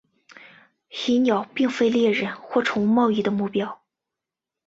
[1.05, 3.83] 蚁鸟并非猎人或宠物贸易的目标。